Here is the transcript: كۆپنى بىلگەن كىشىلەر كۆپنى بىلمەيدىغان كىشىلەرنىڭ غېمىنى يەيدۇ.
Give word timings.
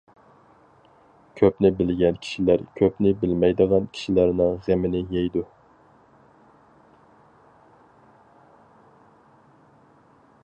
كۆپنى 1.41 1.69
بىلگەن 1.81 2.15
كىشىلەر 2.23 2.63
كۆپنى 2.79 3.11
بىلمەيدىغان 3.23 3.85
كىشىلەرنىڭ 3.97 4.57
غېمىنى 4.67 5.03
يەيدۇ. 5.17 5.45